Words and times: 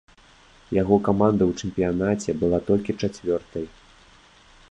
Яго 0.75 0.95
каманда 1.07 1.43
ў 1.49 1.51
чэмпіянаце 1.65 2.35
была 2.41 2.59
толькі 2.69 2.97
чацвёртай. 3.05 3.65